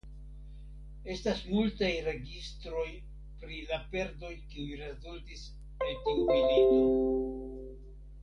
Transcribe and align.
Estas 1.15 1.41
multaj 1.49 1.89
registroj 2.05 2.85
pri 3.43 3.59
la 3.73 3.79
perdoj 3.91 4.33
kiuj 4.53 4.81
rezultis 4.81 5.45
el 5.89 5.93
tiu 6.07 6.27
milito. 6.33 7.87